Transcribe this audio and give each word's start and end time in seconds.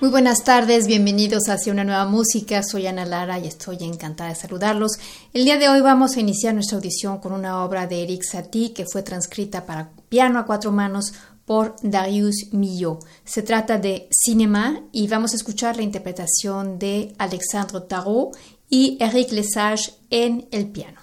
Muy 0.00 0.10
buenas 0.10 0.44
tardes, 0.44 0.86
bienvenidos 0.86 1.48
hacia 1.48 1.72
una 1.72 1.82
nueva 1.82 2.06
música. 2.06 2.62
Soy 2.62 2.86
Ana 2.86 3.04
Lara 3.04 3.40
y 3.40 3.48
estoy 3.48 3.78
encantada 3.80 4.30
de 4.30 4.36
saludarlos. 4.36 4.92
El 5.32 5.44
día 5.44 5.58
de 5.58 5.68
hoy 5.68 5.80
vamos 5.80 6.14
a 6.16 6.20
iniciar 6.20 6.54
nuestra 6.54 6.76
audición 6.76 7.18
con 7.18 7.32
una 7.32 7.64
obra 7.64 7.88
de 7.88 8.04
Eric 8.04 8.22
Satie 8.22 8.72
que 8.72 8.86
fue 8.86 9.02
transcrita 9.02 9.66
para 9.66 9.90
piano 10.08 10.38
a 10.38 10.46
cuatro 10.46 10.70
manos 10.70 11.14
por 11.44 11.74
Darius 11.82 12.52
Milhaud. 12.52 12.98
Se 13.24 13.42
trata 13.42 13.76
de 13.76 14.08
Cinema 14.12 14.82
y 14.92 15.08
vamos 15.08 15.32
a 15.32 15.36
escuchar 15.36 15.74
la 15.74 15.82
interpretación 15.82 16.78
de 16.78 17.12
Alexandre 17.18 17.80
Tarot 17.80 18.38
y 18.70 18.98
Eric 19.00 19.32
Lesage 19.32 19.94
en 20.10 20.46
el 20.52 20.68
piano. 20.68 20.97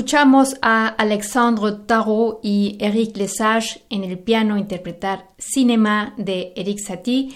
Escuchamos 0.00 0.56
a 0.62 0.88
Alexandre 0.88 1.72
Tarot 1.84 2.40
y 2.42 2.78
Eric 2.80 3.18
Lesage 3.18 3.84
en 3.90 4.02
el 4.02 4.18
piano 4.18 4.56
interpretar 4.56 5.28
Cinema 5.36 6.14
de 6.16 6.54
Eric 6.56 6.78
Satie 6.78 7.34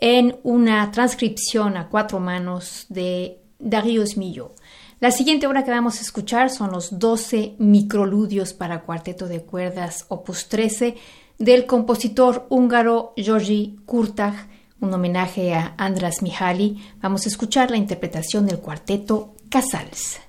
en 0.00 0.38
una 0.42 0.90
transcripción 0.92 1.76
a 1.76 1.90
cuatro 1.90 2.18
manos 2.18 2.86
de 2.88 3.42
Darius 3.58 4.16
Millo. 4.16 4.54
La 4.98 5.10
siguiente 5.10 5.46
obra 5.46 5.62
que 5.62 5.70
vamos 5.70 5.98
a 5.98 6.00
escuchar 6.00 6.48
son 6.48 6.72
los 6.72 6.98
12 6.98 7.56
microludios 7.58 8.54
para 8.54 8.80
cuarteto 8.80 9.28
de 9.28 9.42
cuerdas 9.42 10.06
opus 10.08 10.48
13 10.48 10.96
del 11.38 11.66
compositor 11.66 12.46
húngaro 12.48 13.12
Georgi 13.18 13.76
Kurtag, 13.84 14.48
un 14.80 14.94
homenaje 14.94 15.54
a 15.54 15.74
Andras 15.76 16.22
Mihaly. 16.22 16.82
Vamos 17.02 17.26
a 17.26 17.28
escuchar 17.28 17.70
la 17.70 17.76
interpretación 17.76 18.46
del 18.46 18.60
cuarteto 18.60 19.34
Casals. 19.50 20.25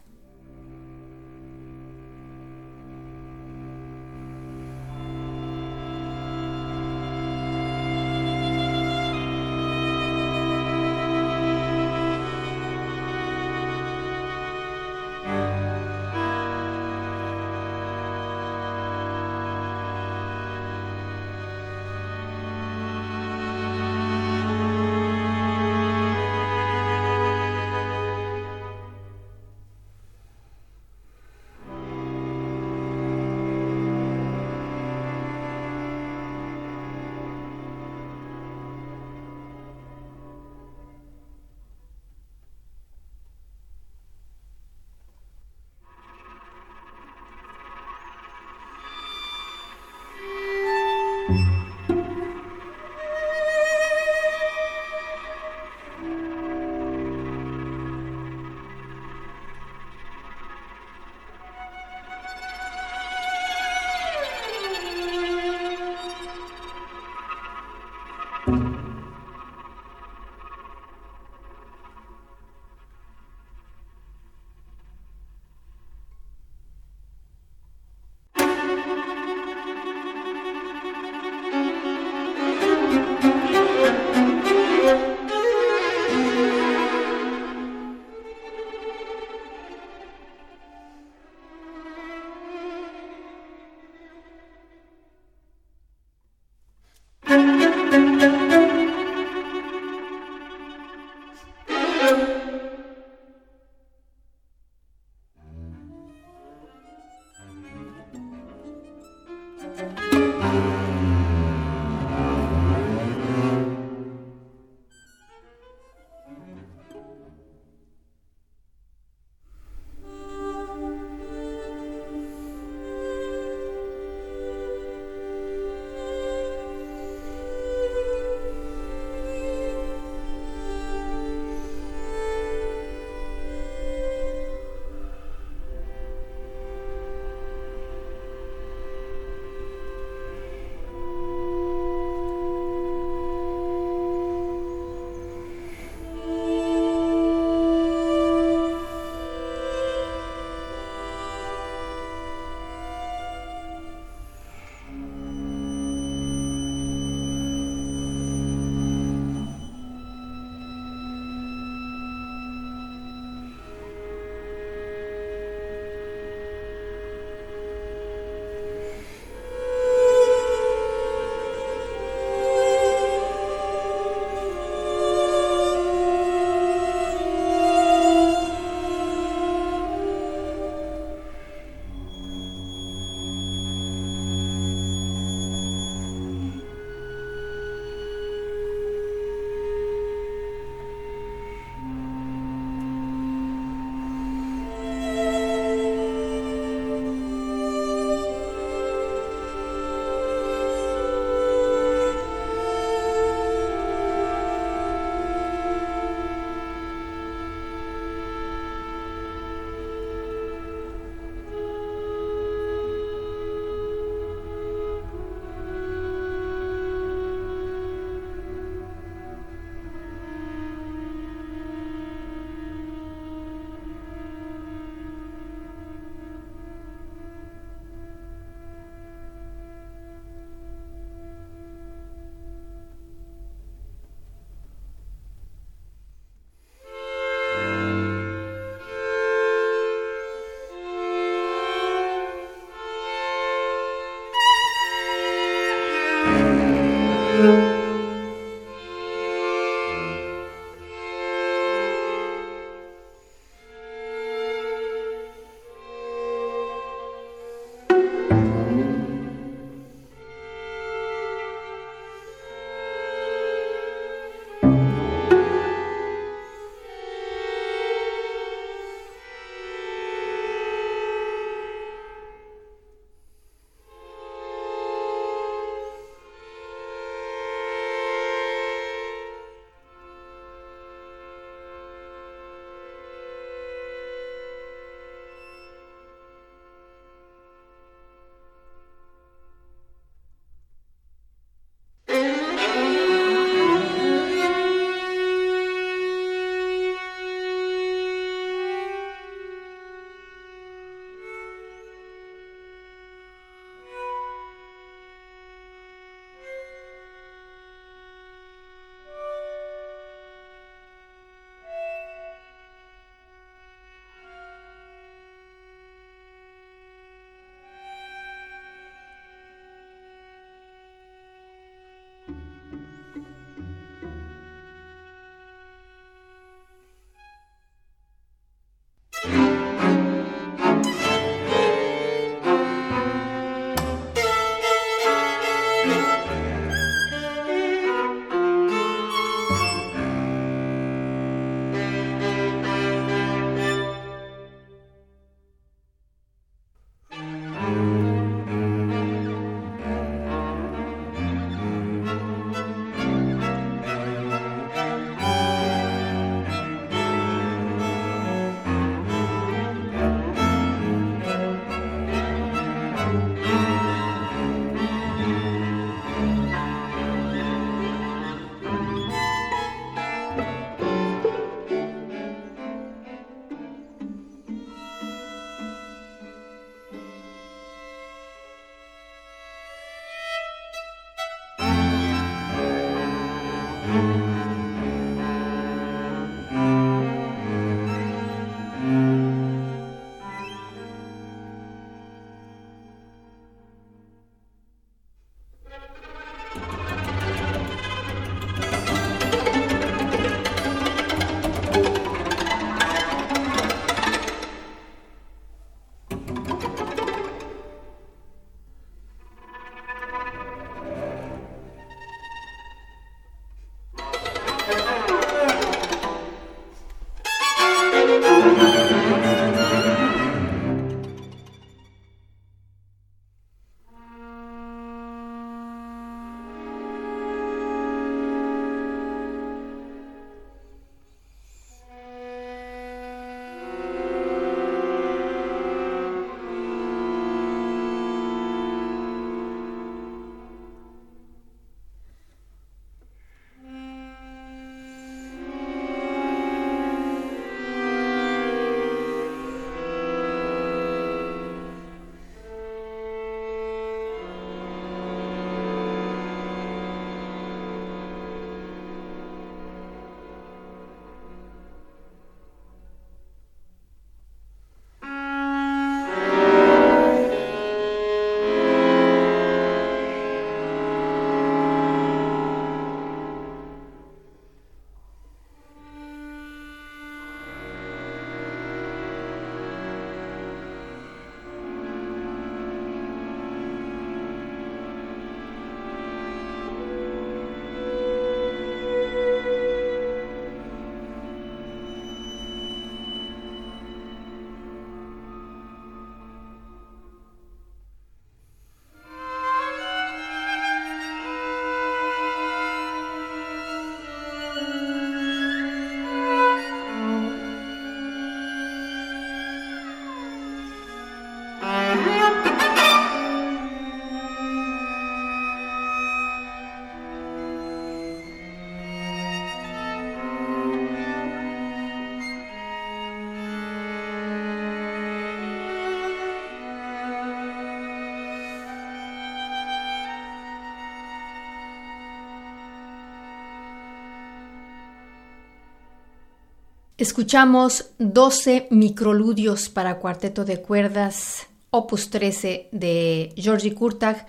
Escuchamos 536.98 537.92
12 538.00 538.70
microludios 538.72 539.70
para 539.70 540.00
cuarteto 540.00 540.46
de 540.46 540.64
cuerdas, 540.64 541.46
opus 541.70 542.10
13 542.10 542.70
de 542.72 543.34
Georgi 543.38 543.70
Kurtag, 543.70 544.26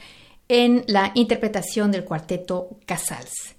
en 0.48 0.85
la 0.87 1.12
interpretación 1.14 1.90
del 1.90 2.04
cuarteto 2.04 2.78
Casals. 2.85 3.54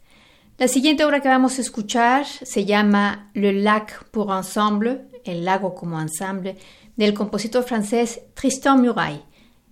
La 0.59 0.67
siguiente 0.67 1.05
obra 1.05 1.21
que 1.21 1.27
vamos 1.27 1.57
a 1.57 1.61
escuchar 1.61 2.27
se 2.27 2.65
llama 2.65 3.31
Le 3.33 3.51
Lac 3.51 4.07
pour 4.11 4.29
Ensemble, 4.29 5.07
el 5.23 5.43
lago 5.43 5.73
como 5.73 5.99
ensemble, 5.99 6.57
del 6.95 7.15
compositor 7.15 7.63
francés 7.63 8.21
Tristan 8.35 8.79
Muraille. 8.79 9.23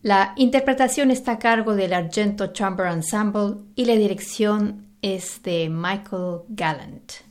La 0.02 0.34
interpretación 0.38 1.12
está 1.12 1.34
a 1.34 1.40
cargo 1.40 1.76
del 1.76 1.94
Argento 1.94 2.48
Chamber 2.54 2.88
Ensemble 2.88 3.58
y 3.76 3.86
la 3.86 3.94
dirección 3.94 4.88
es 5.04 5.44
de 5.44 5.70
Michael 5.70 6.40
Gallant. 6.50 7.27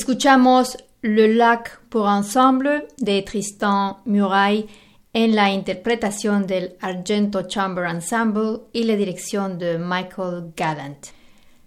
Escuchamos 0.00 0.78
Le 1.02 1.34
Lac 1.34 1.82
pour 1.90 2.06
Ensemble 2.06 2.88
de 2.96 3.20
Tristan 3.20 3.98
Muraille 4.06 4.66
en 5.12 5.36
la 5.36 5.52
interpretación 5.52 6.46
del 6.46 6.78
Argento 6.80 7.42
Chamber 7.42 7.84
Ensemble 7.84 8.60
y 8.72 8.84
la 8.84 8.96
dirección 8.96 9.58
de 9.58 9.78
Michael 9.78 10.54
Gallant. 10.56 11.08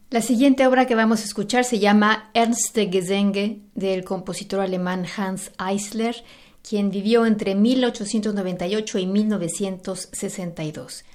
La 0.09 0.23
siguiente 0.23 0.65
obra 0.65 0.87
que 0.87 0.95
vamos 0.95 1.21
a 1.21 1.25
escuchar 1.25 1.63
se 1.63 1.77
llama 1.77 2.31
Ernste 2.33 2.89
Gesänge 2.91 3.59
del 3.75 4.03
compositor 4.03 4.61
alemán 4.61 5.05
Hans 5.15 5.51
Eisler, 5.59 6.15
quien 6.67 6.89
vivió 6.89 7.27
entre 7.27 7.53
1898 7.53 8.97
y 8.97 9.05
1962. 9.05 11.05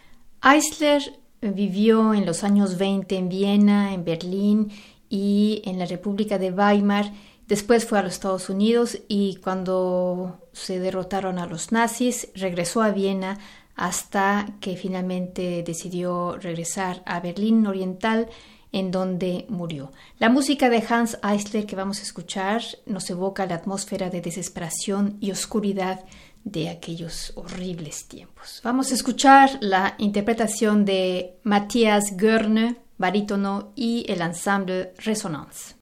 Eisler 0.45 1.03
vivió 1.41 2.15
en 2.15 2.27
los 2.27 2.45
años 2.45 2.79
20 2.79 3.17
en 3.17 3.29
Viena, 3.29 3.93
en 3.93 4.05
Berlín 4.05 4.71
y 5.09 5.63
en 5.65 5.79
la 5.79 5.87
República 5.87 6.39
de 6.39 6.51
Weimar. 6.51 7.13
Después 7.47 7.87
fue 7.87 7.99
a 7.99 8.03
los 8.03 8.13
Estados 8.13 8.51
Unidos 8.51 8.99
y 9.09 9.37
cuando 9.37 10.49
se 10.53 10.79
derrotaron 10.81 11.39
a 11.39 11.47
los 11.47 11.73
nazis 11.73 12.29
regresó 12.35 12.83
a 12.83 12.91
Viena 12.91 13.39
hasta 13.75 14.47
que 14.61 14.77
finalmente 14.77 15.63
decidió 15.63 16.37
regresar 16.37 17.03
a 17.07 17.21
Berlín 17.21 17.67
Oriental 17.67 18.29
en 18.73 18.91
donde 18.91 19.47
murió. 19.49 19.93
La 20.19 20.29
música 20.29 20.69
de 20.69 20.85
Hans 20.89 21.19
Eisler 21.23 21.65
que 21.65 21.77
vamos 21.77 22.01
a 22.01 22.03
escuchar 22.03 22.63
nos 22.87 23.09
evoca 23.09 23.47
la 23.47 23.55
atmósfera 23.55 24.11
de 24.11 24.21
desesperación 24.21 25.17
y 25.21 25.31
oscuridad 25.31 26.05
de 26.45 26.69
aquellos 26.69 27.33
horribles 27.37 28.09
tiempos. 28.09 28.61
Vamos 28.63 28.91
a 28.91 28.95
escuchar 28.95 29.59
la 29.61 29.95
interpretación 29.99 30.85
de 30.85 31.39
Matthias 31.45 32.17
Görne 32.17 32.77
barítono 32.99 33.73
y 33.75 34.05
el 34.09 34.21
ensemble 34.21 34.93
Resonance. 34.99 35.78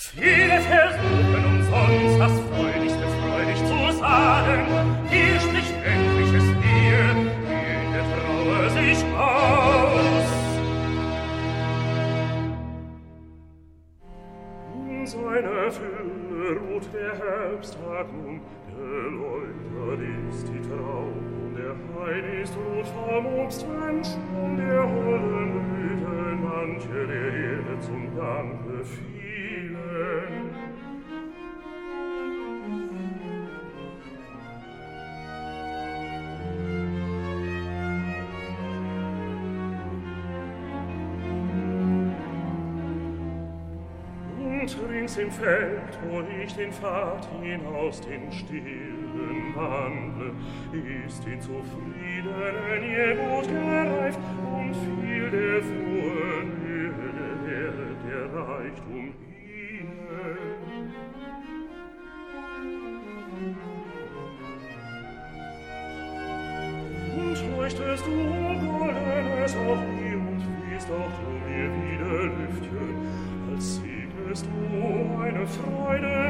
Für 0.00 0.37
im 45.18 45.30
Feld 45.30 45.98
wo 46.08 46.22
ich 46.42 46.54
den 46.54 46.72
Pfad 46.72 47.28
hinaus 47.42 48.00
den 48.00 48.30
stillen 48.32 49.54
Wandel, 49.54 50.32
ist 51.06 51.26
in 51.26 51.40
zufriedenen 51.40 52.84
ihr 52.84 53.16
gut 53.16 53.48
gereift 53.48 54.18
und 54.52 54.74
viel 54.74 55.30
der 55.30 55.62
frohen 55.62 56.48
Mühe 56.62 57.08
der 58.08 58.34
Reichtum 58.34 59.14
ihnen. 59.44 60.18
Und 67.16 67.56
leuchtest 67.56 68.06
du, 68.06 68.12
goldenes 68.12 69.56
auch 69.56 69.82
mir 69.86 70.18
und 70.18 70.42
fließt 70.42 70.90
auch 70.90 71.14
du 71.18 71.30
mir 71.48 71.68
wieder 71.82 72.22
Lüftchen, 72.24 72.90
als 73.52 73.76
segnest 73.76 74.46
du 74.46 74.77
meine 75.18 75.44
Freude 75.48 76.27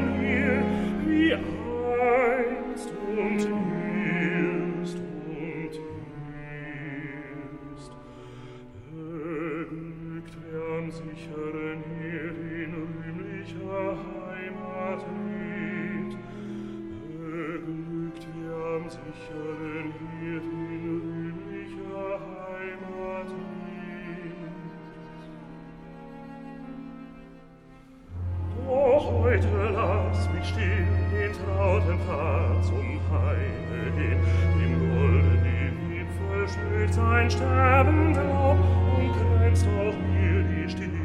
heute 29.29 29.47
lass 29.75 30.27
mich 30.33 30.47
still 30.47 30.87
den 31.13 31.31
trauten 31.33 31.99
Pfad 31.99 32.65
zum 32.65 32.99
Heime 33.11 33.91
gehen, 33.95 34.19
dem 34.59 34.73
goldenen 34.95 35.73
Wipfel 35.87 36.47
spült 36.47 36.93
sein 36.93 37.29
sterbender 37.29 38.23
Laub 38.23 38.57
und 38.97 39.37
grenzt 39.37 39.67
auch 39.67 39.93
mir 39.93 40.43
die 40.43 40.69
Stille. 40.69 40.98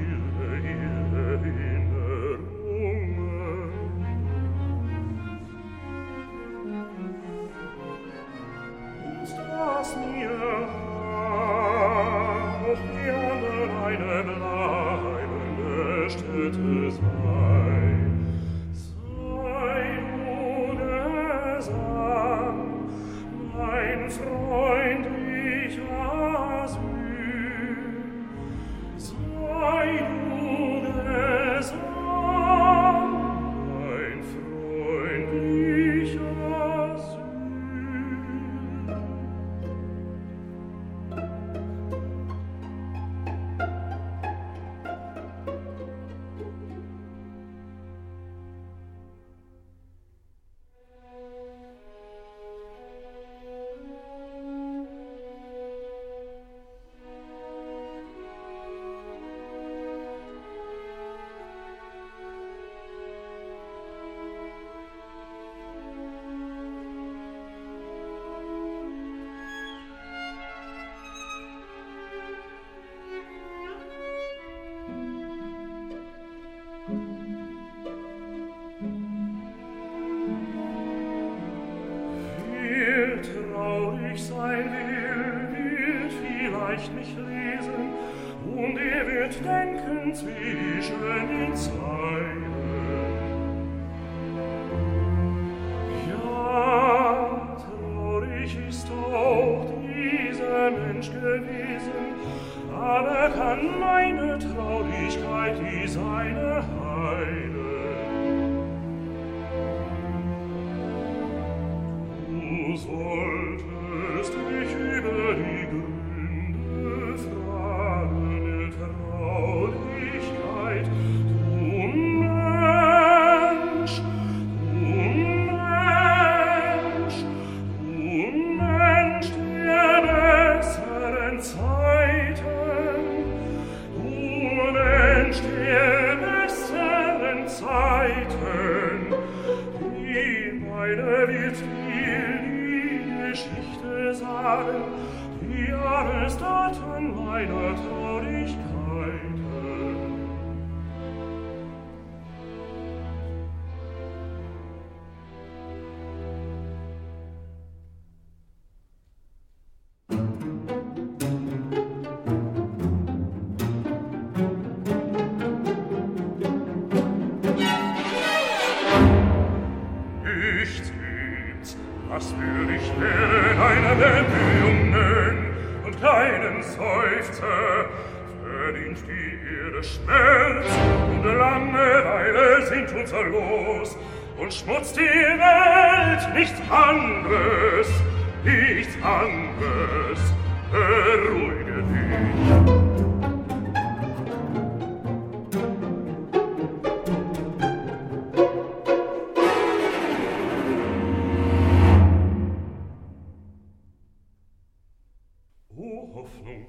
Hoffnung 206.44 206.66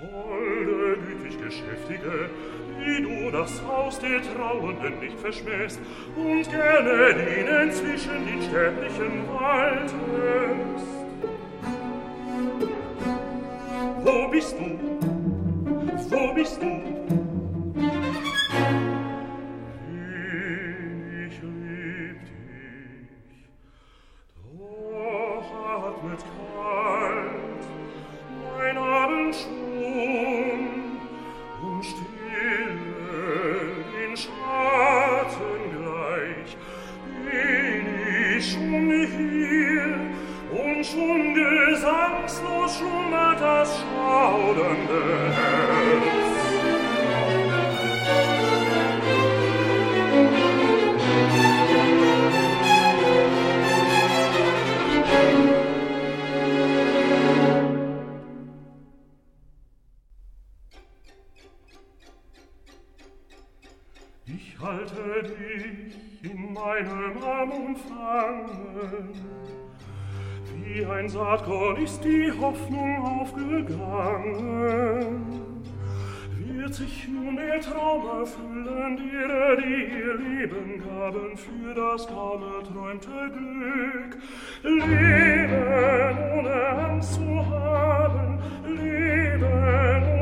holde 0.00 0.98
gütig 1.00 1.38
Geschäftige, 1.42 2.30
wie 2.78 3.02
du 3.02 3.30
das 3.30 3.62
Haus 3.66 3.98
der 3.98 4.22
Trauernden 4.22 5.00
nicht 5.00 5.18
verschmähst 5.18 5.80
und 6.16 6.50
gerne 6.50 7.14
ihnen 7.38 7.72
zwischen 7.72 8.26
den 8.26 8.42
sterblichen 8.42 9.28
waltest. 9.28 9.96
Wo 14.04 14.28
bist 14.30 14.56
du? 14.58 14.78
Wo 16.10 16.34
bist 16.34 16.62
du? 16.62 16.95
Erdkorn 71.36 71.76
ist 71.76 72.02
die 72.02 72.32
Hoffnung 72.40 72.96
aufgegangen. 73.20 73.60
Wird 76.38 76.72
sich 76.72 77.08
nun 77.08 77.36
der 77.36 77.60
Traum 77.60 78.06
erfüllen, 78.20 78.96
derer, 78.96 79.56
die 79.56 79.84
ihr 79.98 80.14
Leben 80.14 80.82
gaben, 80.82 81.36
für 81.36 81.74
das 81.74 82.06
kaum 82.06 82.42
erträumte 82.42 83.30
Glück. 83.36 84.16
Leben 84.62 86.18
ohne 86.38 86.68
Angst 86.68 87.14
zu 87.16 87.46
haben, 87.50 88.38
Leben 88.66 89.44
ohne 89.44 90.15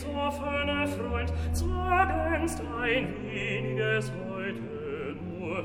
uns 0.00 0.16
offene 0.16 0.86
Freund, 0.86 1.32
zwar 1.52 2.06
dein 2.06 3.14
weniges 3.30 4.12
heute 4.28 5.16
nur 5.38 5.64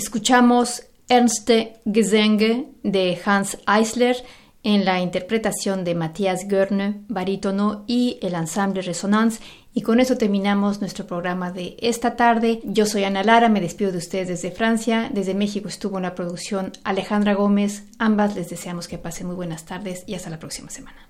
Escuchamos 0.00 0.84
Ernste 1.10 1.82
Gesänge 1.84 2.70
de 2.82 3.20
Hans 3.22 3.58
Eisler 3.66 4.16
en 4.62 4.86
la 4.86 4.98
interpretación 5.02 5.84
de 5.84 5.94
Matthias 5.94 6.48
Görne, 6.48 7.02
barítono, 7.08 7.84
y 7.86 8.18
el 8.22 8.32
ensamble 8.32 8.80
Resonance. 8.80 9.42
Y 9.74 9.82
con 9.82 10.00
eso 10.00 10.16
terminamos 10.16 10.80
nuestro 10.80 11.06
programa 11.06 11.52
de 11.52 11.76
esta 11.82 12.16
tarde. 12.16 12.62
Yo 12.64 12.86
soy 12.86 13.04
Ana 13.04 13.22
Lara, 13.22 13.50
me 13.50 13.60
despido 13.60 13.92
de 13.92 13.98
ustedes 13.98 14.28
desde 14.28 14.52
Francia. 14.52 15.10
Desde 15.12 15.34
México 15.34 15.68
estuvo 15.68 15.98
en 15.98 16.04
la 16.04 16.14
producción 16.14 16.72
Alejandra 16.82 17.34
Gómez. 17.34 17.84
Ambas 17.98 18.34
les 18.34 18.48
deseamos 18.48 18.88
que 18.88 18.96
pasen 18.96 19.26
muy 19.26 19.36
buenas 19.36 19.66
tardes 19.66 20.04
y 20.06 20.14
hasta 20.14 20.30
la 20.30 20.38
próxima 20.38 20.70
semana. 20.70 21.09